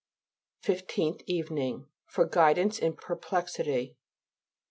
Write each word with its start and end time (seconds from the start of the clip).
FIFTEENTH 0.63 1.21
EVENING. 1.27 1.85
FOR 2.07 2.25
GUIDANCE 2.27 2.79
IN 2.79 2.95
PERPLEXITY. 2.95 3.97